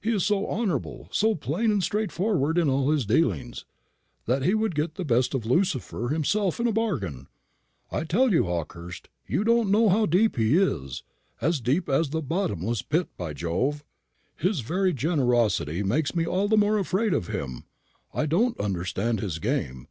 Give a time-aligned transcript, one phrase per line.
[0.00, 3.64] He is so honourable, so plain and straightforward in all his dealings,
[4.24, 7.26] that he would get the best of Lucifer himself in a bargain.
[7.90, 11.02] I tell you, Hawkehurst, you don't know how deep he is
[11.40, 13.82] as deep as the bottomless pit, by Jove!
[14.36, 17.64] His very generosity makes me all the more afraid of him.
[18.12, 19.88] I don't understand his game.